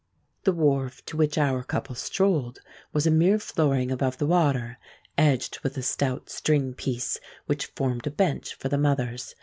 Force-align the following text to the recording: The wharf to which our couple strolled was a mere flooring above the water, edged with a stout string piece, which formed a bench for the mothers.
The 0.45 0.51
wharf 0.51 1.05
to 1.05 1.15
which 1.15 1.37
our 1.37 1.61
couple 1.63 1.93
strolled 1.93 2.57
was 2.91 3.05
a 3.05 3.11
mere 3.11 3.37
flooring 3.37 3.91
above 3.91 4.17
the 4.17 4.25
water, 4.25 4.79
edged 5.15 5.59
with 5.59 5.77
a 5.77 5.83
stout 5.83 6.27
string 6.27 6.73
piece, 6.73 7.19
which 7.45 7.67
formed 7.67 8.07
a 8.07 8.09
bench 8.09 8.55
for 8.55 8.67
the 8.67 8.79
mothers. 8.79 9.35